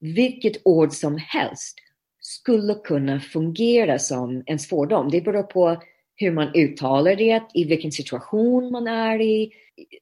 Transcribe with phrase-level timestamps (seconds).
[0.00, 1.78] vilket ord som helst
[2.20, 5.10] skulle kunna fungera som en svordom.
[5.10, 5.82] Det beror på
[6.16, 9.52] hur man uttalar det, i vilken situation man är i.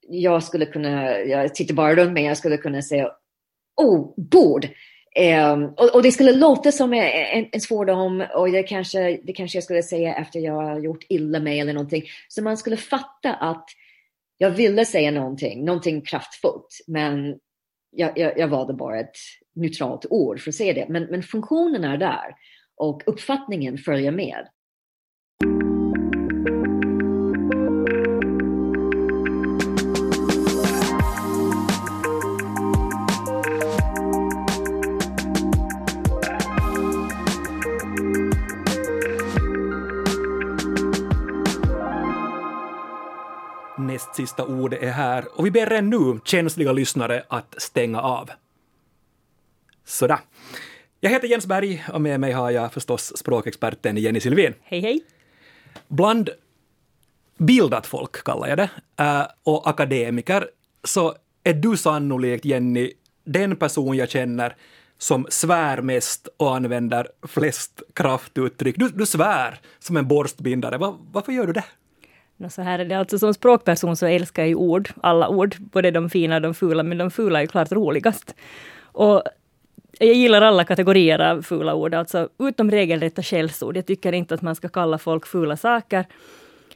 [0.09, 3.11] Jag skulle kunna, jag tittar bara runt mig, jag skulle kunna säga
[3.77, 4.69] oh, bord.
[5.55, 9.57] Um, och, och, det skulle låta som en, en svordom och det kanske, det kanske
[9.57, 12.03] jag skulle säga efter jag har gjort illa mig eller någonting.
[12.29, 13.65] Så man skulle fatta att
[14.39, 17.39] jag ville säga någonting, någonting kraftfullt, men
[17.97, 19.17] jag, jag, jag valde bara ett
[19.55, 20.87] neutralt ord för att säga det.
[20.89, 22.35] Men, men funktionen är där
[22.77, 24.49] och uppfattningen följer med.
[43.97, 48.31] Näst sista ordet är här och vi ber er nu, känsliga lyssnare, att stänga av.
[49.85, 50.19] Sådär.
[51.01, 54.55] Jag heter Jens Berg och med mig har jag förstås språkexperten Jenny Sylvin.
[54.63, 55.01] Hej, hej.
[55.89, 56.31] Bland
[57.39, 60.49] bildat folk, kallar jag det, äh, och akademiker,
[60.85, 62.93] så är du sannolikt, Jenny,
[63.25, 64.57] den person jag känner
[64.99, 68.77] som svär mest och använder flest kraftuttryck.
[68.79, 70.79] Du, du svär som en borstbindare.
[70.79, 71.65] Var, varför gör du det?
[72.37, 75.57] No, så här är det alltså som språkperson så älskar jag ju ord, alla ord,
[75.59, 78.35] både de fina och de fula, men de fula är ju klart roligast.
[78.83, 79.23] Och
[79.99, 83.77] jag gillar alla kategorier av fula ord, alltså utom regelrätta skällsord.
[83.77, 86.05] Jag tycker inte att man ska kalla folk fula saker.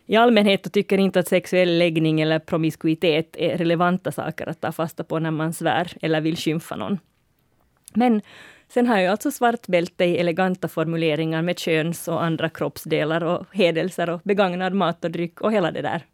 [0.06, 4.72] I allmänhet tycker jag inte att sexuell läggning eller promiskuitet är relevanta saker att ta
[4.72, 6.98] fasta på när man svär eller vill skymfa någon.
[7.94, 8.22] Men
[8.74, 13.46] sen har jag alltså svart bälte i eleganta formuleringar med köns och andra kroppsdelar och
[13.52, 16.04] hedelser och begagnad mat och dryck och hela det där.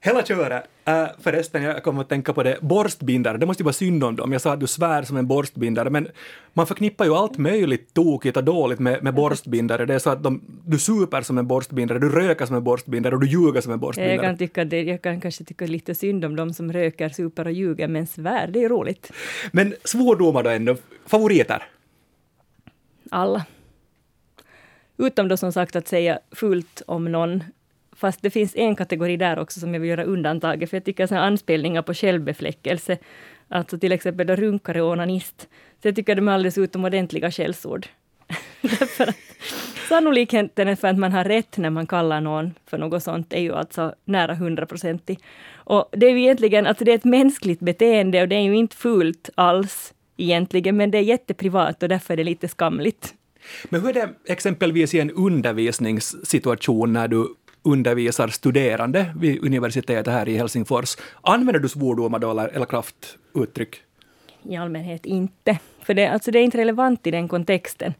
[0.00, 0.64] Hela köret.
[0.88, 4.16] Uh, förresten, jag kommer att tänka på det, borstbindare, det måste ju vara synd om
[4.16, 4.32] dem.
[4.32, 6.08] Jag sa att du svär som en borstbindare, men
[6.52, 9.86] man förknippar ju allt möjligt tokigt och dåligt med, med borstbindare.
[9.86, 13.14] Det är så att de, du super som en borstbindare, du röker som en borstbindare
[13.14, 14.14] och du ljuger som en borstbindare.
[14.14, 17.46] Jag kan, tycka det, jag kan kanske tycka lite synd om de som röker, super
[17.46, 19.12] och ljuger, men svär, det är roligt.
[19.52, 21.62] Men svordomar då ändå, favoriter?
[23.10, 23.46] Alla.
[24.96, 27.44] Utom då som sagt att säga fullt om någon
[27.98, 31.06] Fast det finns en kategori där också som jag vill göra undantag för jag tycker
[31.06, 32.98] sådana anspelningar på självbefläckelse,
[33.48, 35.48] alltså till exempel då runkare och onanist,
[35.82, 37.86] så jag tycker de är alldeles utomordentliga skällsord.
[38.60, 39.16] Därför att
[39.88, 43.54] sannolikheten för att man har rätt när man kallar någon för något sånt är ju
[43.54, 45.18] alltså nära hundraprocentig.
[45.54, 48.56] Och det är ju egentligen, alltså det är ett mänskligt beteende och det är ju
[48.56, 53.14] inte fult alls egentligen, men det är jätteprivat och därför är det lite skamligt.
[53.68, 60.28] Men hur är det exempelvis i en undervisningssituation när du undervisar studerande vid universitetet här
[60.28, 60.96] i Helsingfors.
[61.20, 63.76] Använder du svordomar då eller, eller kraftuttryck?
[64.42, 65.58] I allmänhet inte.
[65.82, 67.94] För det, alltså det är inte relevant i den kontexten.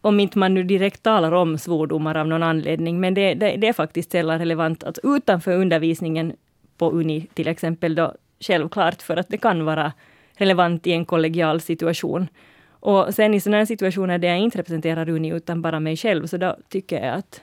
[0.00, 3.00] Om inte man nu direkt talar om svordomar av någon anledning.
[3.00, 4.84] Men det, det, det är faktiskt sällan relevant.
[4.84, 6.32] Alltså utanför undervisningen
[6.78, 9.92] på Uni till exempel då självklart för att det kan vara
[10.40, 12.28] relevant i en kollegial situation.
[12.68, 16.36] Och sen i sådana situationer där jag inte representerar Uni utan bara mig själv, så
[16.36, 17.40] då tycker jag att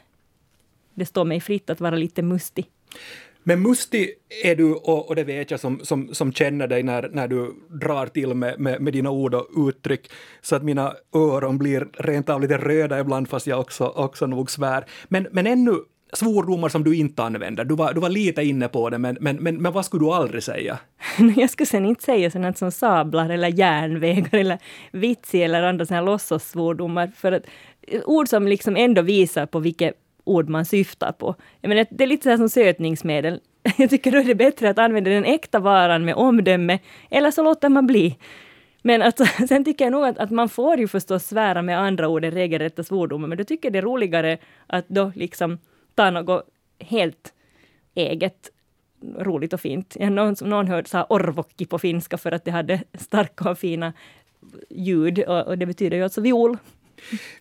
[0.94, 2.66] det står mig fritt att vara lite mustig.
[3.44, 4.09] Men mustig
[4.44, 7.53] är du, och, och det vet jag som, som, som känner dig när, när du
[7.69, 12.30] drar till med, med, med dina ord och uttryck, så att mina öron blir rent
[12.30, 14.86] av lite röda ibland, fast jag också, också nog svär.
[15.07, 15.72] Men, men ännu
[16.13, 17.66] svordomar som du inte använder.
[17.66, 20.12] Du var, du var lite inne på det, men, men, men, men vad skulle du
[20.12, 20.79] aldrig säga?
[21.35, 24.59] jag skulle sen inte säga sånt som sablar eller järnvägar eller
[24.91, 27.12] vitsi eller andra såna låtsassvordomar.
[27.16, 27.44] För att
[27.81, 31.35] eh, ord som liksom ändå visar på vilket ord man syftar på.
[31.62, 33.39] Jag menar, det är lite så här som sötningsmedel.
[33.78, 36.79] Jag tycker då är det bättre att använda den äkta varan med omdöme,
[37.09, 38.18] eller så låter man bli.
[38.81, 42.07] Men alltså, sen tycker jag nog att, att, man får ju förstås svära med andra
[42.07, 44.38] ord än regelrätta svordomar, men då tycker jag det är roligare
[44.68, 45.57] att då liksom
[45.97, 46.46] ta något
[46.80, 47.34] helt
[47.96, 48.50] eget
[49.19, 49.96] roligt och fint.
[50.00, 53.94] Någon, någon hörde sa orvokki på finska för att det hade starka och fina
[54.69, 56.57] ljud och, och det betyder ju alltså viol.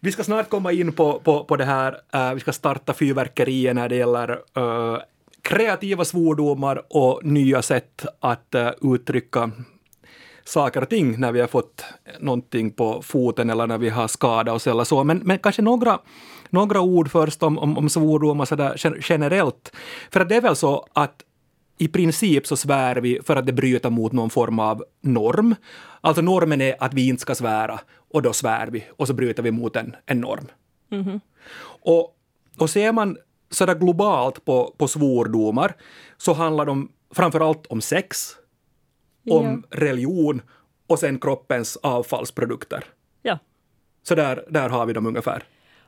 [0.01, 1.93] Vi ska snart komma in på, på, på det här.
[2.15, 4.99] Uh, vi ska starta fyrverkerier när det gäller uh,
[5.43, 9.51] kreativa svordomar och nya sätt att uh, uttrycka
[10.45, 11.85] saker och ting när vi har fått
[12.21, 15.05] någonting på foten eller när vi har skadat oss eller så.
[15.05, 15.99] Men, men kanske några,
[16.51, 19.77] några ord först om, om, om svordomar sådär generellt.
[20.11, 21.23] För att det är väl så att
[21.79, 25.55] i princip så svär vi för att det bryter mot någon form av norm.
[26.01, 27.81] Alltså normen är att vi inte ska svära
[28.13, 30.47] och då svär vi och så bryter vi mot en, en norm.
[30.91, 31.21] Mm -hmm.
[31.83, 32.17] och,
[32.59, 33.17] och ser man
[33.51, 35.75] sådär globalt på, på svordomar
[36.17, 38.37] så handlar de framför allt om sex,
[39.31, 39.79] om ja.
[39.79, 40.43] religion
[40.87, 42.85] och sen kroppens avfallsprodukter.
[43.23, 43.39] Ja.
[44.03, 45.43] Så där, där har vi dem ungefär.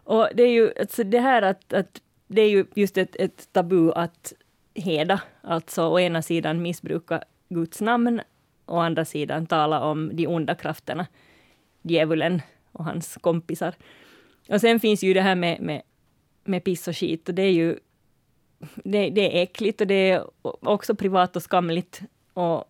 [0.08, 3.52] Och det är ju alltså det här att, att det är ju just ett, ett
[3.52, 4.32] tabu att
[4.74, 8.20] heda, alltså å ena sidan missbruka Guds namn,
[8.66, 11.06] å andra sidan tala om de onda krafterna,
[11.82, 13.74] djävulen och hans kompisar.
[14.48, 15.82] Och sen finns ju det här med, med,
[16.44, 17.78] med piss och skit och det är ju
[18.84, 22.00] det, det är äckligt och det är också privat och skamligt.
[22.32, 22.64] Och,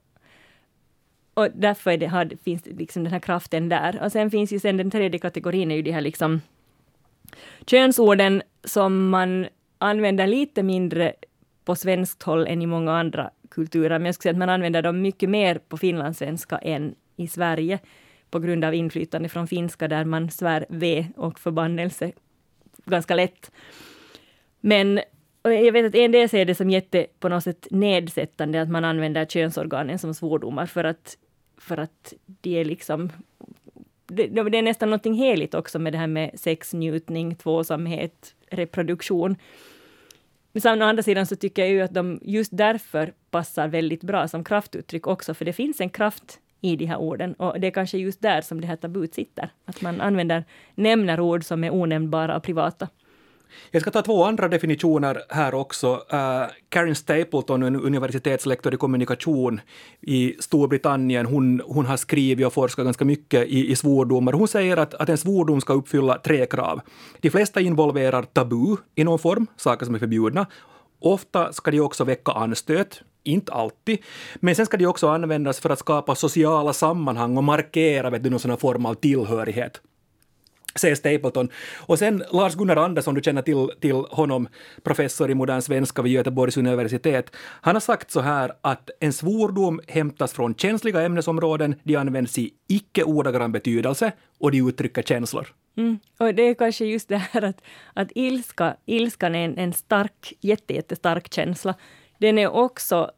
[1.34, 4.00] och därför det, har, finns liksom den här kraften där.
[4.02, 6.41] Och sen finns ju sen den tredje kategorin är ju de här liksom
[7.67, 9.46] könsorden som man
[9.79, 11.14] använder lite mindre
[11.64, 13.99] på svenskt håll än i många andra kulturer.
[13.99, 17.79] Men jag skulle säga att man använder dem mycket mer på finlandssvenska än i Sverige
[18.31, 22.12] på grund av inflytande från finska där man svär V och förbannelse
[22.85, 23.50] ganska lätt.
[24.61, 25.00] Men
[25.43, 28.84] jag vet att en del ser det som jätte på något sätt nedsättande att man
[28.84, 31.19] använder könsorganen som svordomar för att,
[31.58, 33.11] för att de är liksom
[34.08, 39.37] det, det är nästan någonting heligt också med det här med sex, njutning, tvåsamhet, reproduktion.
[40.52, 44.28] Men å andra sidan så tycker jag ju att de just därför passar väldigt bra
[44.28, 47.34] som kraftuttryck också, för det finns en kraft i de här orden.
[47.34, 49.50] Och det är kanske just där som det här tabut sitter.
[49.64, 50.44] Att man använder,
[50.75, 52.88] nämner ord som är onämnbara och privata.
[53.70, 55.94] Jag ska ta två andra definitioner här också.
[55.94, 59.60] Uh, Karen Stapleton, en universitetslektor i kommunikation
[60.00, 64.32] i Storbritannien, hon, hon har skrivit och forskat ganska mycket i, i svordomar.
[64.32, 66.80] Hon säger att, att en svordom ska uppfylla tre krav.
[67.20, 70.46] De flesta involverar tabu i någon form, saker som är förbjudna.
[71.00, 73.98] Ofta ska de också väcka anstöt, inte alltid.
[74.34, 78.30] Men sen ska de också användas för att skapa sociala sammanhang och markera vet du,
[78.30, 79.80] någon sån form av tillhörighet
[80.78, 81.48] säger Stapleton.
[81.76, 84.48] Och sen Lars-Gunnar Andersson, du känner till, till honom,
[84.82, 87.30] professor i modern svenska vid Göteborgs universitet.
[87.36, 92.50] Han har sagt så här att en svordom hämtas från känsliga ämnesområden, de används i
[92.69, 95.46] icke ordagrann betydelse och de uttrycker känslor.
[95.76, 95.98] Mm.
[96.19, 97.62] Och det är kanske just det här att,
[97.94, 101.74] att ilska, ilskan är en, en stark, jätte, jättestark känsla.
[102.19, 103.10] Den är också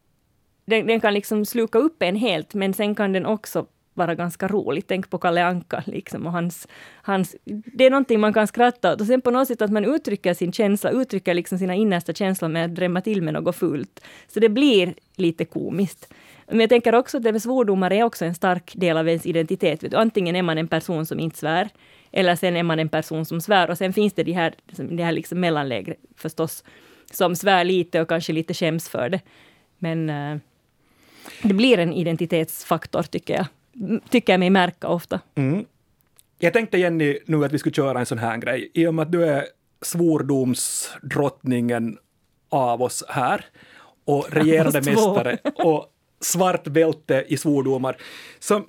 [0.64, 4.48] den, den, kan liksom sluka upp en helt, men sen kan den också vara ganska
[4.48, 4.86] rolig.
[4.86, 6.68] Tänk på Kalle Anka liksom och hans,
[7.02, 7.36] hans...
[7.44, 10.34] Det är någonting man kan skratta åt och sen på något sätt att man uttrycker
[10.34, 14.00] sin känsla, uttrycker liksom sina innersta känslor med att drämma till med något fult.
[14.28, 16.14] Så det blir lite komiskt.
[16.46, 19.26] Men jag tänker också att det med svordomar är också en stark del av ens
[19.26, 19.94] identitet.
[19.94, 21.68] Antingen är man en person som inte svär,
[22.12, 23.70] eller sen är man en person som svär.
[23.70, 26.64] Och sen finns det de här, liksom, de här liksom mellanlägre förstås,
[27.10, 29.20] som svär lite och kanske lite skäms för det.
[29.78, 30.38] Men eh,
[31.42, 33.46] det blir en identitetsfaktor, tycker jag
[34.10, 35.20] tycker jag mig märka ofta.
[35.34, 35.64] Mm.
[36.38, 38.70] Jag tänkte Jenny nu att vi skulle köra en sån här grej.
[38.74, 39.46] I och med att du är
[39.82, 41.98] svordomsdrottningen
[42.48, 43.44] av oss här
[44.04, 45.86] och regerande mästare och
[46.20, 47.96] svart bälte i svordomar.
[48.38, 48.62] Så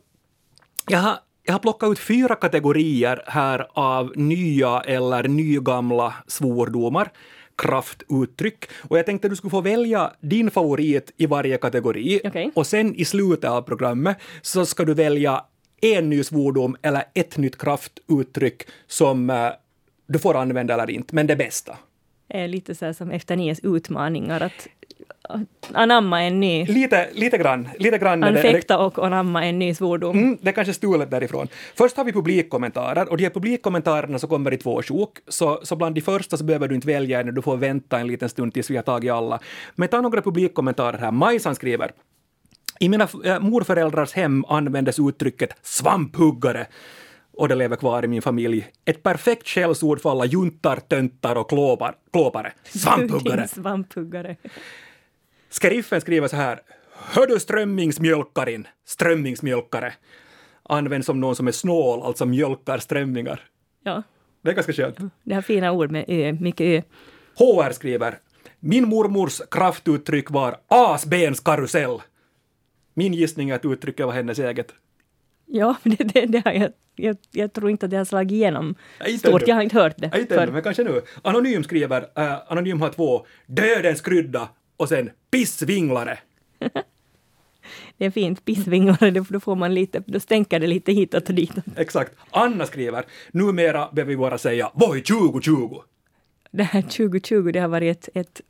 [0.87, 7.11] jag har, jag har plockat ut fyra kategorier här av nya eller nygamla svordomar
[7.61, 8.65] kraftuttryck.
[8.89, 12.21] Och jag tänkte att du skulle få välja din favorit i varje kategori.
[12.23, 12.51] Okay.
[12.55, 15.45] Och sen i slutet av programmet så ska du välja
[15.81, 19.49] en ny svordom eller ett nytt kraftuttryck som uh,
[20.07, 21.77] du får använda eller inte, men det bästa.
[22.47, 24.67] lite så som efter nias utmaningar, att
[25.73, 26.65] anamma en ny...
[26.65, 27.69] Lite, lite grann.
[27.79, 30.17] Lite grann Anfäkta och anamma en ny svordom.
[30.17, 31.47] Mm, det är kanske stulet därifrån.
[31.75, 35.17] Först har vi publikkommentarer och de här publikkommentarerna så kommer i två sjok.
[35.27, 38.07] Så, så bland de första så behöver du inte välja en, du får vänta en
[38.07, 39.39] liten stund tills vi har tagit alla.
[39.75, 41.11] Men ta några publikkommentarer här.
[41.11, 41.91] Majsan skriver
[42.79, 46.67] i mina äh, morföräldrars hem användes uttrycket svamphuggare
[47.33, 48.67] och det lever kvar i min familj.
[48.85, 52.53] Ett perfekt skällsord för alla juntar, töntar och klåpar, klåpare.
[52.63, 53.47] Svamphuggare!
[53.47, 54.35] svamphuggare.
[55.51, 56.61] Skriffen skriver så här.
[56.93, 58.67] Hör du strömmingsmjölkarin?
[58.85, 59.93] Strömmingsmjölkare.
[60.63, 63.41] Används som någon som är snål, alltså mjölkar strömmingar.
[63.83, 64.03] Ja.
[64.41, 64.97] Det är ganska skönt.
[65.23, 66.81] Det här fina ord med ö, mycket ö.
[67.35, 68.19] HR skriver.
[68.59, 72.01] Min mormors kraftuttryck var asbenskarusell.
[72.93, 74.73] Min gissning är att uttrycket var hennes eget.
[75.45, 78.75] Ja, det, det, det har jag, jag, jag, tror inte att det har slagit igenom
[79.19, 79.47] stort.
[79.47, 80.09] Jag har inte hört det.
[80.13, 81.01] Ja, inte ännu, men kanske nu.
[81.21, 84.49] Anonym skriver, äh, Anonym har två, dödens krydda
[84.81, 86.19] och sen pissvinglare.
[87.97, 91.63] det är fint, pissvinglare, då får man lite, då stänker det lite hitåt och ditåt.
[91.75, 92.13] Exakt.
[92.31, 95.81] Anna skriver, numera behöver vi bara säga Voi 2020.
[96.51, 98.41] Det här 2020, det har varit ett, ett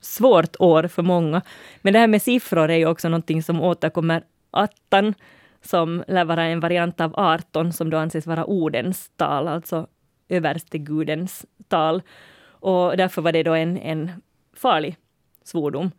[0.00, 1.42] svårt år för många.
[1.82, 4.24] Men det här med siffror är ju också någonting som återkommer.
[4.50, 5.14] Attan,
[5.62, 9.86] som lär vara en variant av 18, som då anses vara ordens tal, alltså
[10.28, 12.02] överstegudens tal.
[12.42, 14.10] Och därför var det då en, en
[14.52, 14.96] farlig
[15.44, 15.90] svordom.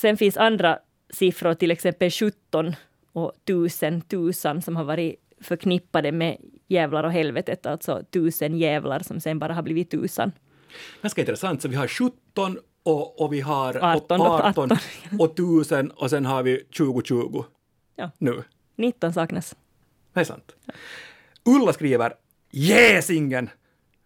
[0.00, 0.78] Sen finns andra
[1.10, 2.74] siffror, till exempel 17
[3.12, 6.36] och tusen, tusan som har varit förknippade med
[6.68, 10.32] jävlar och helvetet, alltså tusen jävlar som sen bara har blivit tusan.
[11.02, 14.70] Ganska intressant, så vi har 17 och, och vi har 18 och 18
[15.18, 17.44] och 1000 och sen har vi 2020
[17.96, 18.10] Ja.
[18.18, 18.42] nu.
[18.76, 19.56] 19 saknas.
[20.12, 20.56] Det är sant.
[21.44, 22.12] Ulla skriver
[22.50, 23.50] ”Jäsingen!”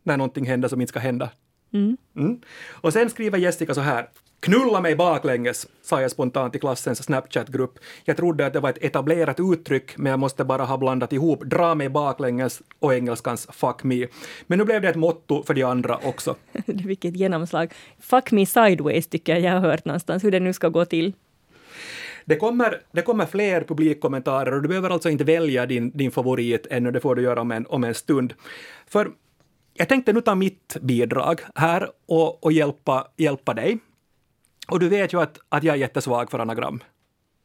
[0.02, 1.30] när någonting händer som inte ska hända.
[1.72, 1.96] Mm.
[2.70, 4.08] Och sen skriver Jessica så här.
[4.44, 7.78] Knulla mig baklänges, sa jag spontant i klassens Snapchat-grupp.
[8.04, 11.44] Jag trodde att det var ett etablerat uttryck, men jag måste bara ha blandat ihop
[11.44, 14.06] dra mig baklänges och engelskans fuck me.
[14.46, 16.36] Men nu blev det ett motto för de andra också.
[16.66, 17.72] Vilket genomslag.
[18.00, 21.12] Fuck me sideways tycker jag jag har hört någonstans, hur det nu ska gå till.
[22.24, 26.66] Det kommer, det kommer fler publikkommentarer och du behöver alltså inte välja din, din favorit
[26.70, 28.34] ännu, det får du göra om en, om en stund.
[28.86, 29.10] För
[29.74, 33.78] jag tänkte nu ta mitt bidrag här och, och hjälpa, hjälpa dig.
[34.68, 36.80] Och du vet ju att, att jag är jättesvag för anagram.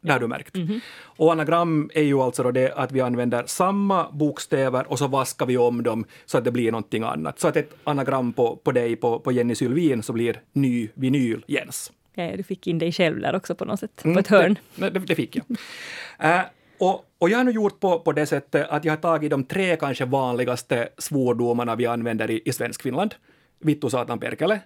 [0.01, 0.55] Det har du märkt.
[1.01, 5.45] Och anagram är ju alltså då det att vi använder samma bokstäver och så vaskar
[5.45, 7.39] vi om dem så att det blir någonting annat.
[7.39, 11.45] Så att ett anagram på, på dig, på, på Jenny Sylvin, så blir ny vinyl
[11.47, 11.91] Jens.
[12.13, 14.57] Ja, du fick in dig själv där också på något sätt, Mm, på ett hörn.
[14.75, 15.45] Det, det, det fick jag.
[16.19, 16.41] Äh,
[16.79, 19.43] och, och jag har nu gjort på, på det sättet att jag har tagit de
[19.43, 23.15] tre kanske vanligaste svordomarna vi använder i, i Svenskfinland.
[23.59, 24.59] Vittu, satan, perkele.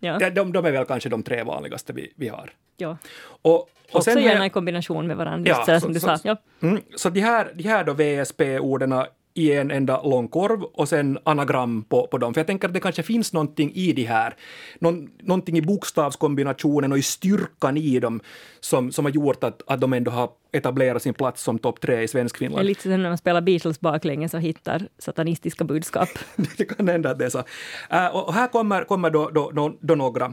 [0.00, 2.50] Ja, De, de, de är väl kanske de tre vanligaste vi, vi har.
[2.76, 2.96] ja.
[3.42, 6.18] Och, och Också gärna jag- i kombination med varandra, Ja, så- som du så- sa.
[6.24, 6.36] Ja.
[6.62, 8.92] Mm, så de här, de här då VSP-orden
[9.34, 12.34] i en enda lång korv och sen anagram på, på dem.
[12.34, 14.36] För jag tänker att det kanske finns någonting i de här,
[14.78, 18.20] någon, någonting i bokstavskombinationen och i styrkan i dem
[18.60, 22.02] som, som har gjort att, att de ändå har etablerat sin plats som topp tre
[22.02, 26.08] i Det är lite som när man spelar Beatles baklänges och hittar satanistiska budskap.
[26.56, 27.44] det kan hända att det är så.
[27.90, 30.32] Äh, och här kommer, kommer då, då, då, då några.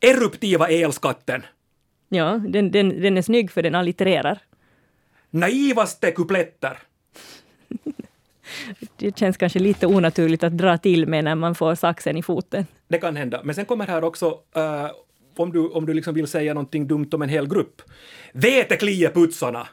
[0.00, 1.42] Eruptiva elskatten.
[2.08, 4.38] Ja, den, den, den är snygg för den allittererar.
[5.30, 6.78] Naivaste kupletter.
[8.96, 12.66] Det känns kanske lite onaturligt att dra till med när man får saxen i foten.
[12.88, 13.40] Det kan hända.
[13.44, 14.86] Men sen kommer här också, eh,
[15.36, 17.82] om du, om du liksom vill säga någonting dumt om en hel grupp.
[18.32, 19.68] Vetekliaputsarna!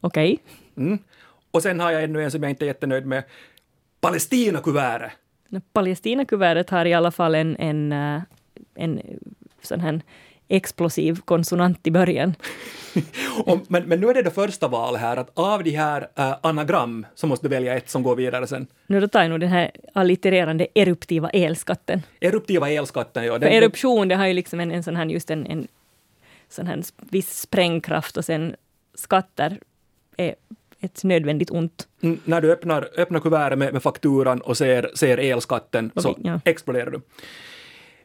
[0.00, 0.38] Okej?
[0.76, 0.98] Mm.
[1.50, 3.24] Och sen har jag ännu en som jag inte är jättenöjd med.
[4.00, 5.12] Palestinakuvertet.
[5.48, 5.60] Okay.
[5.72, 8.22] Palestinakuvertet har i alla fall en, en, eh,
[8.74, 9.02] en
[9.62, 10.00] sån här
[10.48, 12.34] explosiv konsonant i början.
[13.44, 16.36] Och, men, men nu är det det första valet här, att av de här eh,
[16.42, 18.66] anagram så måste du välja ett som går vidare sen.
[18.86, 22.02] Nu då tar jag nog den här allittererande eruptiva elskatten.
[22.20, 23.32] Eruptiva elskatten, ja.
[23.32, 25.68] För Den, eruption, det har ju liksom en, en sån här, just en, en
[26.48, 28.56] sån här viss sprängkraft och sen
[28.94, 29.58] skatter
[30.16, 30.34] är
[30.80, 31.88] ett nödvändigt ont.
[32.00, 36.18] Mm, när du öppnar, öppnar kuvertet med, med fakturan och ser, ser elskatten Och så
[36.24, 36.40] ja.
[36.44, 37.00] exploderar du.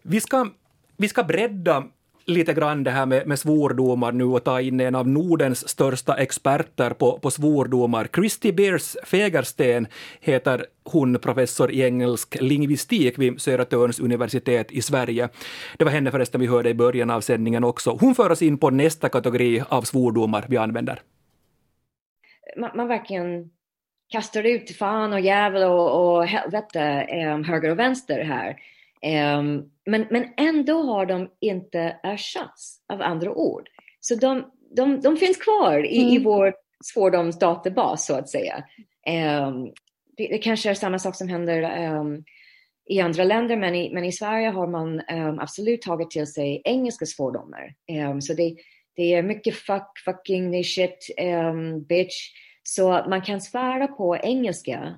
[0.01, 0.50] Vi ska,
[0.97, 1.83] vi ska bredda
[2.25, 6.15] lite grann det här med, med svordomar nu och ta in en av Nordens största
[6.18, 8.08] experter på, på svordomar.
[8.15, 9.88] Christy Beers Fegersten
[10.20, 15.30] heter hon, professor i engelsk lingvistik vid Södertörns universitet i Sverige.
[15.77, 17.98] Det var henne förresten vi hörde i början av sändningen också.
[18.01, 21.01] Hon för oss in på nästa kategori av svordomar vi använder.
[22.58, 23.50] man, man verkligen
[24.10, 28.56] kastar ut fan och djävul och, och helvete eh, höger och vänster här.
[29.03, 33.69] Em, men, men ändå har de inte ersatts av andra ord.
[34.00, 36.24] Så de, de, de finns kvar i, i Mm.
[36.24, 38.63] vår svordomsdatabas så att säga.
[39.07, 39.65] Em,
[40.17, 42.24] det, det kanske är samma sak som händer em,
[42.89, 46.62] i andra länder, men i, men i Sverige har man em, absolut tagit till sig
[46.65, 47.74] engelska svordomar.
[47.88, 48.55] Em, så det,
[48.95, 52.29] det är mycket fuck, fucking, är shit, em, bitch.
[52.63, 54.93] Så man kan svära på engelska.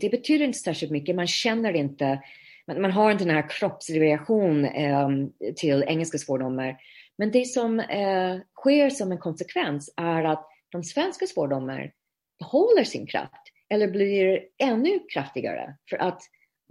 [0.00, 2.20] Det betyder inte särskilt mycket, man känner inte,
[2.80, 6.76] man, har inte den här kroppsreaktion em, till engelska svordomar.
[7.18, 11.92] Men det som eh, sker som en konsekvens är att de svenska svordomar
[12.38, 16.22] behåller sin kraft eller blir ännu kraftigare för att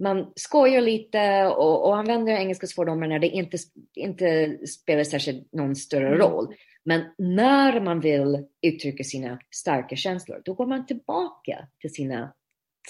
[0.01, 3.57] man skojar lite och, och använder engelska svordomar när det inte,
[3.95, 6.55] inte spelar särskilt någon större roll.
[6.83, 12.33] Men när man vill uttrycka sina starka känslor, då går man tillbaka till sina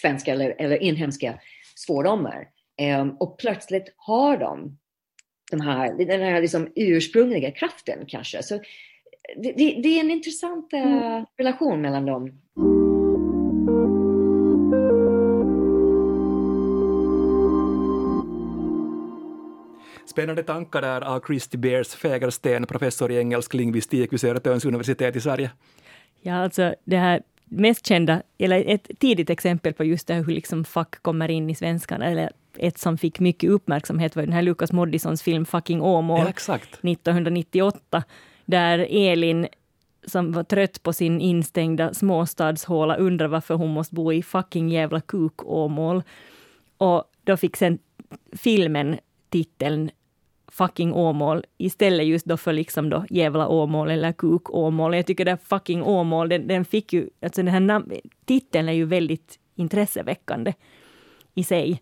[0.01, 1.39] svenska eller, eller inhemska
[1.75, 2.47] svordomar.
[2.81, 4.77] Ehm, och plötsligt har de
[5.51, 8.43] de här, den här liksom ursprungliga kraften kanske.
[8.43, 8.59] Så
[9.35, 12.31] det, det, det är en intressant eh, relation mellan dem.
[20.05, 25.21] Spännande tankar där av Christy Beers Fägersten, professor i engelsk lingvistik vid Södertörns universitet i
[25.21, 25.51] Sverige.
[26.21, 27.21] Ja, alltså det här
[27.51, 31.49] mest kända, eller ett tidigt exempel på just det här hur liksom fuck kommer in
[31.49, 35.81] i svenskan, eller ett som fick mycket uppmärksamhet var den här Lukas Moodyssons film Fucking
[35.81, 36.69] Åmål Ja, exakt.
[36.83, 38.03] 1998,
[38.45, 39.47] där Elin
[40.07, 45.01] som var trött på sin instängda småstadshåla undrar varför hon måste bo i fucking jävla
[45.01, 46.03] kuk-Åmål.
[46.77, 47.79] Och då fick sen
[48.31, 48.97] filmen
[49.29, 49.91] titeln
[50.51, 54.95] fucking Åmål istället just då för liksom då jävla Åmål eller kuk Åmål.
[54.95, 57.83] Jag tycker det fucking Åmål, den, den fick ju, alltså den här
[58.25, 60.53] titeln är ju väldigt intresseväckande
[61.35, 61.81] i sig.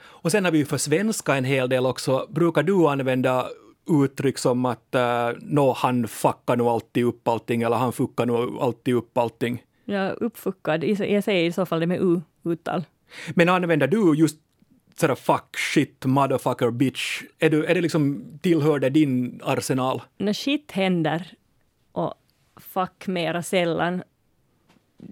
[0.00, 2.26] Och sen har vi ju för svenska en hel del också.
[2.30, 3.46] Brukar du använda
[4.04, 8.58] uttryck som att uh, no, han fuckar nog alltid upp allting eller han fuckar nog
[8.60, 9.62] alltid upp allting?
[9.84, 10.84] Ja, uppfuckad.
[10.84, 12.84] Jag säger i så fall det med u-uttal.
[13.34, 14.38] Men använder du just
[15.00, 17.22] sådär fuck, shit, motherfucker, bitch?
[17.38, 20.02] Är, du, är det liksom, tillhör det din arsenal?
[20.18, 21.26] När shit händer
[21.92, 22.14] och
[22.56, 24.02] fuck mera sällan,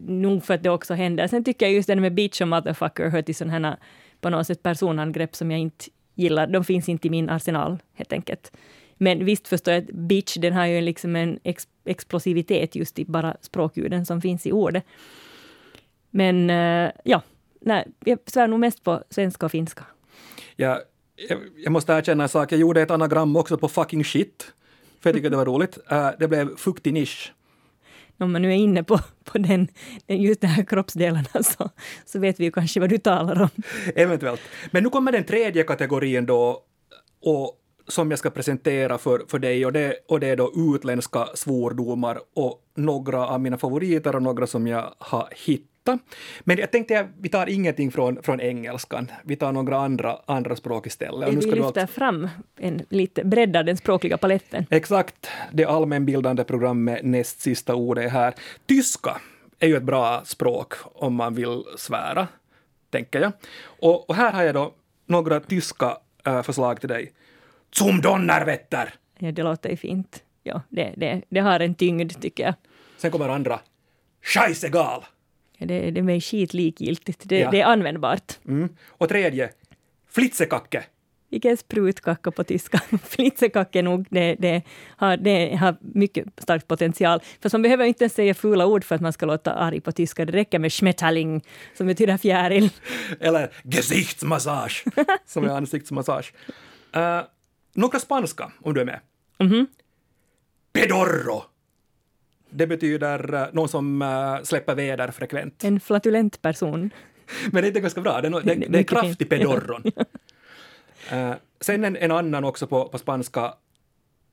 [0.07, 1.27] nog för att det också händer.
[1.27, 3.77] Sen tycker jag just det med bitch och motherfucker hör till sådana här
[4.21, 6.47] på något sätt personangrepp som jag inte gillar.
[6.47, 8.53] De finns inte i min arsenal helt enkelt.
[8.95, 13.05] Men visst förstår jag att bitch, den har ju liksom en ex explosivitet just i
[13.05, 14.85] bara språkljuden som finns i ordet.
[16.11, 17.23] Men eh, ja,
[17.67, 19.85] nej, jag svär nog mest på svenska och finska.
[20.57, 20.81] Ja,
[21.29, 24.53] jag, jag måste erkänna en sak, jag gjorde ett anagram också på fucking shit,
[25.01, 25.79] för jag tycker det var roligt.
[25.93, 27.33] Uh, det blev fuktig nisch.
[28.19, 29.69] Om man nu är inne på, på den,
[30.07, 31.71] just de här kroppsdelarna så,
[32.05, 33.49] så vet vi ju kanske vad du talar om.
[33.95, 34.41] Eventuellt.
[34.71, 36.65] Men nu kommer den tredje kategorin då,
[37.21, 41.27] och som jag ska presentera för, för dig och det, och det är då utländska
[41.35, 45.99] svordomar och några av mina favoriter och några som jag har hittat hitta.
[46.41, 50.57] Men jag tänkte att vi tar ingenting från, från engelskan, vi tar några andra, andra
[50.57, 51.29] språk istället.
[51.29, 51.87] Vi lyfter alltså...
[51.87, 54.67] fram en lite, breddar den språkliga paletten.
[54.71, 58.35] Exakt, det allmänbildande programmet näst sista ordet är här.
[58.67, 59.21] Tyska
[59.59, 62.29] är ju ett bra språk om man vill svära,
[62.91, 63.33] tänker jag.
[63.81, 64.75] Och, och här har jag då
[65.07, 67.13] några tyska äh, förslag till dig.
[67.71, 68.95] Zum Donnerwetter!
[69.19, 70.23] Ja, det låter ju fint.
[70.43, 72.55] Ja, det, det, det har en tyngd, tycker jag.
[72.97, 73.61] Sen kommer andra.
[74.23, 75.05] Scheißegal!
[75.59, 77.23] Det, det är mig skitlikgiltigt.
[77.25, 77.51] Det, ja.
[77.51, 78.39] det är användbart.
[78.49, 78.69] Mm.
[78.89, 79.51] Och tredje,
[80.11, 80.85] flitsekacke.
[81.31, 82.81] Vilken sprutkacka på tyska.
[83.05, 84.63] Flitsekacke nog, det, det,
[84.97, 87.21] har, det har mycket stark potential.
[87.41, 89.93] För man behöver inte ens säga fula ord för att man ska låta arg på
[89.93, 90.25] tyska.
[90.25, 92.71] Det räcker med schmetterling, som betyder fjäril.
[93.21, 94.85] Eller gesichtsmassage,
[95.27, 96.33] som är ansiktsmassage.
[96.97, 97.21] Uh,
[97.75, 99.01] några spanska, om du är med.
[99.39, 99.67] Mm -hmm.
[100.73, 101.45] Pedorro
[102.51, 105.65] det betyder uh, någon som uh, släpper väder frekvent.
[105.65, 106.91] En flatulent person.
[107.53, 109.83] Men det är ganska bra, det är, det, det, är kraft i pedorron.
[111.13, 113.55] uh, sen en, en, annan också på, på spanska,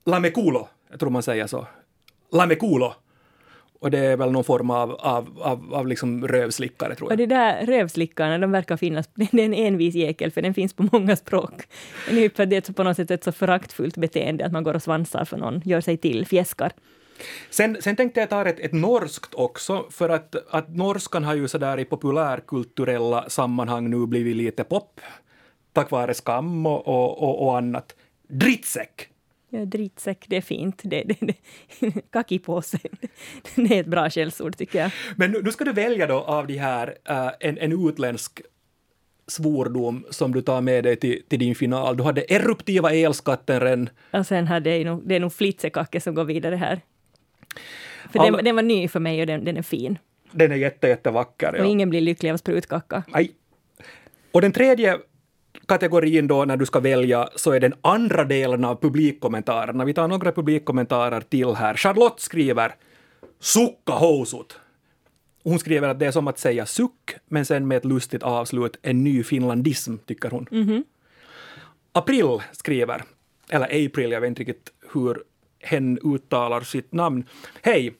[0.05, 1.67] lameculo, jag tror man säger så.
[2.31, 2.93] Lameculo.
[3.83, 7.11] Och det är väl någon form av, av, av, av liksom rövslickare, tror jag.
[7.11, 10.73] Och de där rövslickarna, de verkar finnas, det är en envis jäkel, för den finns
[10.73, 11.63] på många språk.
[12.09, 15.37] Det är på något sätt ett så föraktfullt beteende att man går och svansar för
[15.37, 16.71] någon, gör sig till, fjäskar.
[17.49, 21.47] Sen, sen tänkte jag ta ett, ett norskt också, för att, att norskan har ju
[21.47, 25.01] sådär i populärkulturella sammanhang nu blivit lite pop,
[25.73, 27.95] tack vare skam och, och, och, annat.
[28.27, 29.09] Drittsäck!
[29.49, 30.81] Ja, drittsäck, det är fint.
[30.83, 31.35] Det, det, det,
[32.11, 32.79] kakipåse,
[33.55, 34.91] det är ett bra källsord tycker jag.
[35.15, 38.41] Men nu, nu ska du välja då av de här uh, en, en utländsk
[39.27, 41.97] svordom som du tar med dig till, till din final.
[41.97, 43.89] Du hade eruptiva elskatten redan.
[44.11, 46.81] Och sen hade jag nog, det är nog flitsekacke som går vidare här.
[48.11, 48.33] För All...
[48.33, 49.97] den, den, var ny för mig och den, den är fin.
[50.31, 51.59] Den är jätte, jättevacker.
[51.59, 53.03] Och ingen blir lycklig av sprutkaka.
[53.07, 53.31] Nej.
[54.31, 54.97] Och den tredje
[55.65, 59.85] kategorin då när du ska välja så är den andra delen av publikkommentarerna.
[59.85, 61.75] Vi tar några publikkommentarer till här.
[61.75, 62.75] Charlotte skriver
[63.39, 64.59] ”Sukka housut”.
[65.43, 68.77] Hon skriver att det är som att säga suck, men sen med ett lustigt avslut,
[68.81, 70.47] en ny finlandism, tycker hon.
[70.51, 70.83] Mm -hmm.
[71.91, 73.03] April skriver,
[73.49, 75.23] eller April, jag vet inte riktigt hur
[75.63, 77.25] hen uttalar sitt namn.
[77.61, 77.93] Hej!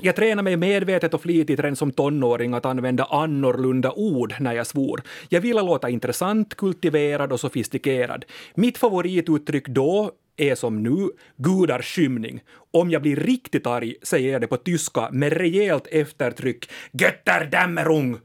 [0.00, 4.66] Jag tränade mig medvetet och flitigt redan som tonåring att använda annorlunda ord när jag
[4.66, 5.02] svor.
[5.28, 8.24] Jag ville låta intressant, kultiverad och sofistikerad.
[8.54, 12.40] Mitt favorituttryck då är som nu gudarskymning.
[12.70, 16.70] Om jag blir riktigt arg säger jag det på tyska med rejält eftertryck.
[16.92, 18.18] Götterdämmerung!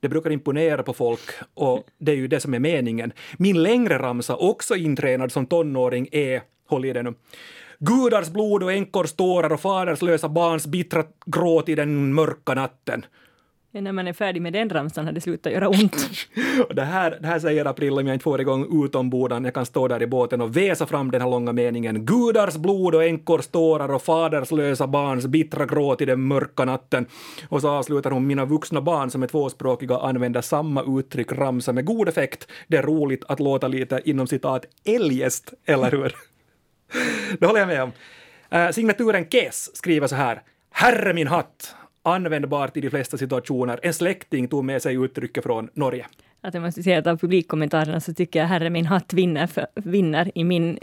[0.00, 3.12] Det brukar imponera på folk och det är ju det som är meningen.
[3.38, 7.14] Min längre ramsa, också intränad som tonåring, är håll i det nu.
[7.78, 13.04] Gudars blod och änkors tårar och faders lösa barns bittra gråt i den mörka natten.
[13.72, 15.96] Ja, när man är färdig med den ramsan har det slutat göra ont.
[16.70, 19.44] det, här, det här säger April om jag inte får igång utombordan.
[19.44, 22.04] Jag kan stå där i båten och väsa fram den här långa meningen.
[22.04, 27.06] Gudars blod och änkors tårar och faders lösa barns bittra gråt i den mörka natten.
[27.48, 31.84] Och så avslutar hon mina vuxna barn som är tvåspråkiga använder samma uttryck ramsa med
[31.84, 32.48] god effekt.
[32.68, 36.14] Det är roligt att låta lite inom citat eljest, eller hur?
[37.38, 37.92] Det håller jag med om.
[38.54, 40.42] Uh, signaturen Kes skriver så här.
[40.70, 41.74] Herre min hatt!
[42.02, 43.80] Användbart i de flesta situationer.
[43.82, 46.06] En släkting tog med sig uttrycket från Norge.
[46.40, 49.66] Att jag måste säga att av publikkommentarerna så tycker jag herre min hatt vinner, för,
[49.74, 50.78] vinner i min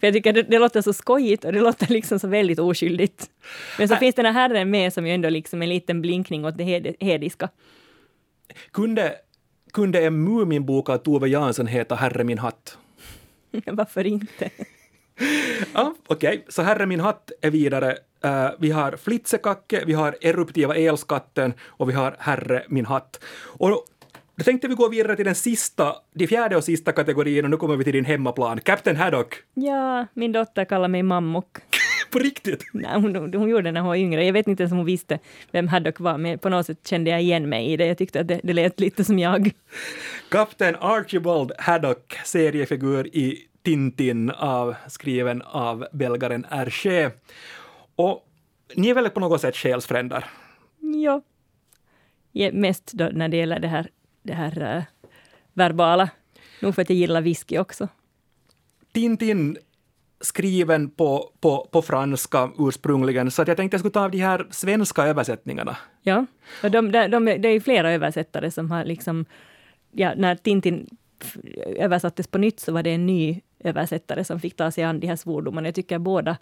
[0.00, 3.30] för jag tycker det, det låter så skojigt och det låter liksom så väldigt oskyldigt.
[3.78, 6.44] Men så Ä finns den här herren med som ju ändå liksom en liten blinkning
[6.44, 7.48] åt det hediska.
[8.70, 9.14] Kunde,
[9.72, 12.78] kunde en Muminbok av Tove Jansson heta Herre min hatt?
[13.66, 14.50] Varför inte?
[15.76, 16.42] ja, Okej, okay.
[16.48, 17.96] så Herre min hatt är vidare.
[18.24, 23.20] Uh, vi har Flitsekacke, vi har eruptiva elskatten och vi har Herre min hatt.
[23.58, 23.84] Och då
[24.44, 27.76] tänkte vi gå vidare till den sista, de fjärde och sista kategorin och nu kommer
[27.76, 29.34] vi till din hemmaplan, Captain Haddock.
[29.54, 31.58] Ja, min dotter kallar mig mammok.
[32.10, 32.64] på riktigt?
[32.72, 34.24] Nej, hon, hon gjorde det när hon var yngre.
[34.24, 35.18] Jag vet inte ens om hon visste
[35.50, 37.86] vem Haddock var, men på något sätt kände jag igen mig i det.
[37.86, 39.50] Jag tyckte att det, det lät lite som jag.
[40.30, 47.10] Kapten Archibald Haddock, seriefigur i Tintin, av, skriven av belgaren Hergé.
[47.96, 48.28] Och
[48.74, 50.24] ni är väl på något sätt själsfränder?
[50.80, 51.22] Ja.
[52.52, 53.88] Mest då när det gäller det här
[54.22, 54.82] det här äh,
[55.52, 56.10] verbala.
[56.60, 57.88] Nog för att jag gillar whisky också.
[58.92, 59.58] Tintin
[60.20, 64.18] skriven på, på, på franska ursprungligen, så att jag tänkte jag skulle ta av de
[64.18, 65.76] här svenska översättningarna.
[66.02, 66.26] Ja,
[66.62, 69.24] och de, de, de, det är flera översättare som har liksom,
[69.92, 70.96] ja, när Tintin
[71.76, 75.06] översattes på nytt så var det en ny översättare som fick ta sig an de
[75.06, 75.68] här svordomarna.
[75.68, 76.36] Jag tycker båda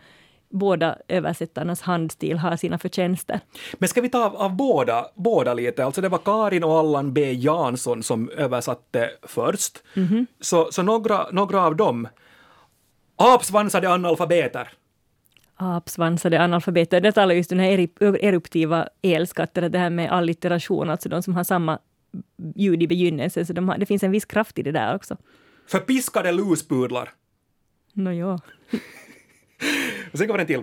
[0.55, 3.40] båda översättarnas handstil har sina förtjänster.
[3.75, 5.85] Men ska vi ta av, av, båda, båda lite?
[5.85, 9.83] Alltså det var Karin och Allan B Jansson som översatte först.
[9.97, 10.27] Mm -hmm.
[10.40, 12.09] Så, så några, några av dem.
[13.16, 14.68] Apsvansade analfabeter.
[15.57, 17.01] Apsvansade analfabeter.
[17.01, 21.44] Det talar just den här eruptiva elskatten, det här med allitteration, alltså de som har
[21.44, 21.79] samma
[22.57, 23.46] ljud i begynnelsen.
[23.46, 25.16] Så de har, det finns en viss kraft i det där också.
[25.66, 27.11] Förpiskade luspudlar.
[27.92, 28.27] Nåja.
[28.27, 28.33] No,
[30.12, 30.62] och sen kommer en till.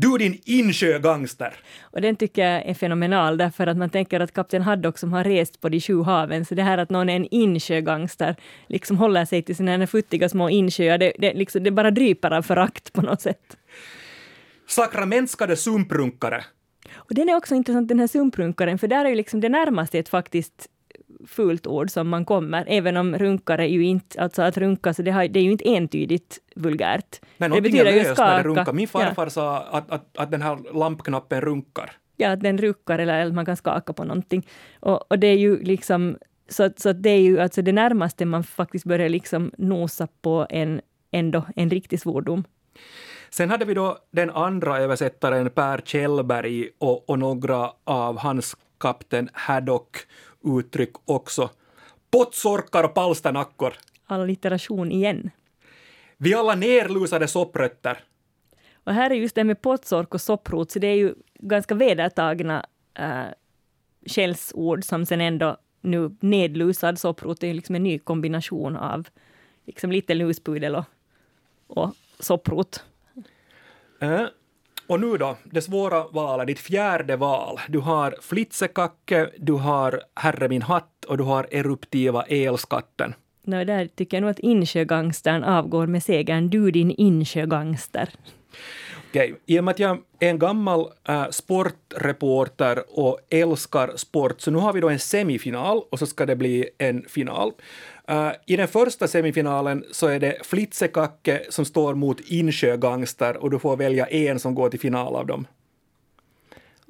[0.00, 1.54] Du din insjögangster!
[1.80, 5.24] Och den tycker jag är fenomenal därför att man tänker att kapten Haddock som har
[5.24, 9.24] rest på de sju haven, så det här att någon är en insjögangster, liksom håller
[9.24, 13.02] sig till sina futtiga små insjöar, det, det, liksom, det bara dryper av förakt på
[13.02, 13.56] något sätt.
[14.66, 16.44] Sakramentskade sumprunkare!
[16.94, 19.98] Och den är också intressant, den här sumprunkaren, för där är ju liksom det närmaste
[19.98, 20.68] ett faktiskt
[21.26, 25.10] fult ord som man kommer, även om runkare ju inte, alltså att runka, så det,
[25.10, 27.20] har, det är ju inte entydigt vulgärt.
[27.36, 28.42] Nej, det betyder ju skaka.
[28.42, 28.72] Runkar.
[28.72, 29.30] Min farfar ja.
[29.30, 31.90] sa att, att, att den här lampknappen runkar.
[32.16, 34.46] Ja, att den ruckar eller att man kan skaka på någonting.
[34.80, 38.44] Och, och det är ju liksom, så, så det är ju alltså det närmaste man
[38.44, 42.44] faktiskt börjar liksom nosa på en, ändå en riktig svordom.
[43.30, 49.28] Sen hade vi då den andra översättaren Per Kjellberg och, och några av hans kapten
[49.32, 49.96] Haddock
[50.44, 51.50] uttryck också.
[52.10, 53.74] Pottsorkar och palsternackor.
[54.06, 55.30] Allitteration igen.
[56.16, 57.98] Vi alla nerlusade sopprötter.
[58.84, 62.66] Och här är just det med pottsork och sopprot, så det är ju ganska vedertagna
[62.94, 63.24] äh,
[64.06, 69.08] skällsord som sen ändå nu nedlusad sopprot är liksom en ny kombination av
[69.66, 70.84] liksom lite luspudel och,
[71.66, 72.84] och sopprot.
[74.00, 74.22] Äh,
[74.86, 77.60] och nu då, det svåra valet, ditt fjärde val.
[77.68, 83.14] Du har Flitsekacke, du har Herre min hatt och du har eruptiva elskatten.
[83.44, 86.50] No, där tycker jag nog att insjögangstern avgår med segern.
[86.50, 88.08] Du din insjögangster.
[89.08, 89.42] Okej, okay.
[89.46, 94.58] i och med att jag är en gammal äh, sportreporter och älskar sport, så nu
[94.58, 97.52] har vi då en semifinal och så ska det bli en final.
[98.10, 103.58] Uh, I den första semifinalen så är det Flitsekacke som står mot Insjögangster och du
[103.58, 105.46] får välja en som går till final av dem.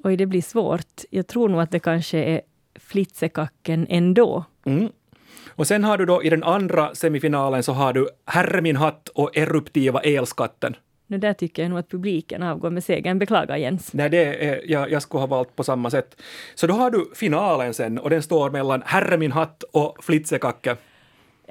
[0.03, 1.01] Oj, det blir svårt.
[1.09, 2.41] Jag tror nog att det kanske är
[2.75, 4.43] Flitzekacken ändå.
[4.65, 4.89] Mm.
[5.47, 9.09] Och sen har du då i den andra semifinalen så har du Herre min hatt
[9.09, 10.75] och Eruptiva elskatten.
[11.07, 13.19] Nu där tycker jag nog att publiken avgår med segern.
[13.19, 13.93] Beklagar Jens.
[13.93, 16.21] Nej, det är, jag, jag skulle ha valt på samma sätt.
[16.55, 20.75] Så då har du finalen sen och den står mellan Herre min hatt och Flitsekacke.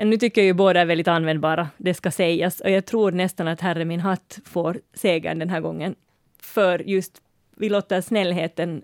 [0.04, 2.60] Nu tycker jag ju båda är väldigt användbara, det ska sägas.
[2.60, 5.94] Och jag tror nästan att Herre min hatt får segern den här gången.
[6.42, 7.22] För just,
[7.56, 8.82] vi låter snällheten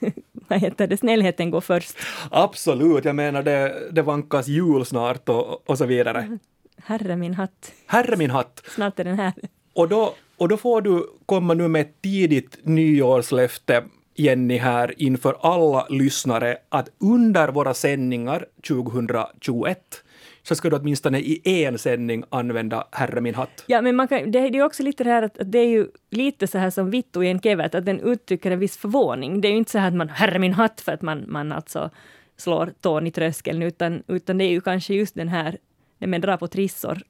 [0.32, 1.96] vad heter det, snällheten gå först.
[2.30, 6.38] Absolut, jag menar det, det vankas jul snart och, och så vidare.
[6.76, 7.72] Herre min hatt.
[7.86, 8.62] Herre min hatt.
[8.68, 9.32] Snart är den här.
[9.72, 15.36] Och då, och då får du komma nu med ett tidigt nyårslöfte Jenny här inför
[15.40, 20.03] alla lyssnare att under våra sändningar 2021
[20.46, 23.64] så ska du åtminstone i en sändning använda Herre min hatt.
[23.66, 25.68] Ja, men man kan, det, det är också lite det här att, att det är
[25.68, 29.40] ju lite så här som Vittu i en kevät, att den uttrycker en viss förvåning.
[29.40, 31.52] Det är ju inte så här att man Herre min hatt för att man, man
[31.52, 31.90] alltså
[32.36, 35.58] slår tån i tröskeln, utan, utan det är ju kanske just den här,
[35.98, 37.02] när man drar på trissor,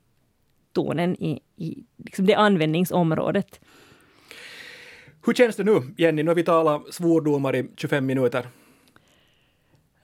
[0.72, 3.60] tonen i, i liksom det användningsområdet.
[5.26, 6.22] Hur känns det nu, Jenny?
[6.22, 8.46] Nu har vi talat svordomar i 25 minuter.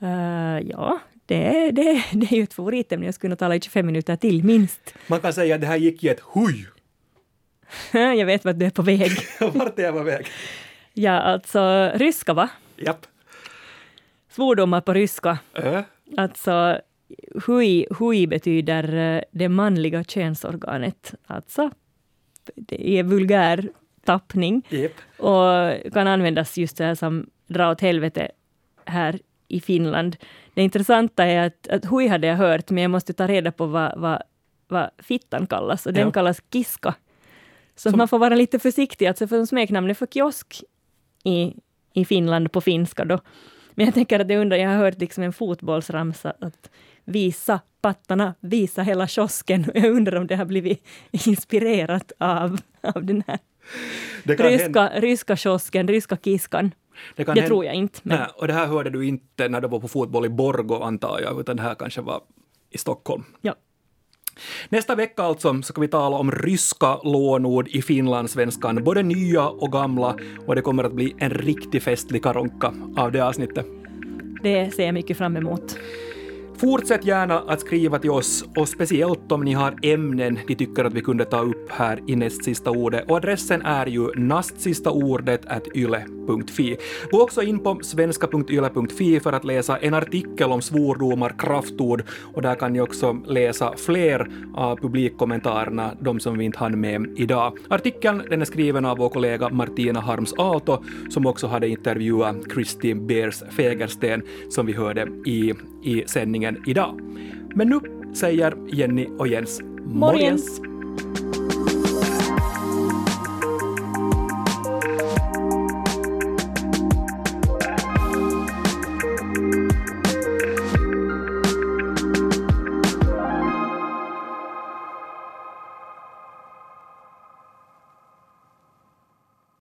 [0.02, 3.06] Uh, ja, det, det, det är ju ett favoritämne.
[3.06, 4.94] Jag skulle nog tala i 25 minuter till, minst.
[5.06, 6.66] Man kan säga att det här gick i ett huj.
[7.92, 9.10] jag vet vart du är på väg.
[9.40, 10.26] vart är jag på väg?
[10.92, 12.48] Ja, alltså ryska va?
[12.76, 13.06] Japp.
[14.30, 15.38] Svordomar på ryska.
[15.54, 15.80] Äh.
[16.16, 16.80] Alltså,
[17.46, 21.14] hui, hui betyder eh, det manliga könsorganet.
[21.26, 21.70] Alltså,
[22.54, 23.68] det är vulgär
[24.04, 24.62] tappning.
[24.70, 24.92] Yep.
[25.16, 28.30] Och kan användas just så här som dra åt helvete
[28.84, 29.18] här
[29.50, 30.16] i Finland.
[30.54, 33.66] Det intressanta är att, att hui hade jag hört, men jag måste ta reda på
[33.66, 34.22] vad, vad,
[34.68, 35.86] vad fittan kallas.
[35.86, 36.12] Och den ja.
[36.12, 36.94] kallas kiska.
[37.74, 37.98] Så Som...
[37.98, 40.62] man får vara lite försiktig, alltså för smeknamnet för kiosk
[41.24, 41.54] i,
[41.92, 43.18] i Finland på finska då.
[43.74, 46.70] Men jag tänker att jag undrar, jag har hört liksom en fotbollsramsa att
[47.04, 49.64] visa pattarna, visa hela kiosken.
[49.74, 53.38] Jag undrar om det har blivit inspirerat av, av den här
[54.24, 56.72] ryska, ryska kiosken, ryska kiskan.
[57.16, 58.00] Det, det tror jag inte.
[58.02, 58.18] Men...
[58.18, 61.20] Nej, och det här hörde du inte när du var på fotboll i Borgo antar
[61.20, 62.20] jag, utan det här kanske var
[62.70, 63.24] i Stockholm.
[63.40, 63.54] Ja.
[64.68, 70.16] Nästa vecka alltså ska vi tala om ryska lånord i finlandssvenskan, både nya och gamla,
[70.46, 73.66] och det kommer att bli en riktig festlig karonka av det avsnittet.
[74.42, 75.78] Det ser jag mycket fram emot.
[76.60, 80.94] Fortsätt gärna att skriva till oss och speciellt om ni har ämnen ni tycker att
[80.94, 86.76] vi kunde ta upp här i näst sista ordet och adressen är ju nastsistaordet.yle.fi.
[87.10, 92.02] Gå också in på svenska.yle.fi för att läsa en artikel om svordomar, kraftord
[92.34, 97.14] och där kan ni också läsa fler av publikkommentarerna, de som vi inte hann med
[97.16, 97.58] idag.
[97.68, 103.06] Artikeln den är skriven av vår kollega Martina Harms Aalto som också hade intervjuat Kristin
[103.06, 107.00] Beers Fägersten som vi hörde i, i sändningen idag.
[107.54, 107.80] Men nu
[108.14, 110.60] säger Jenny och Jens morgens!
[110.60, 111.59] morgens.